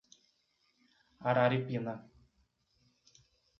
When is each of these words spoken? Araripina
Araripina 1.29 1.93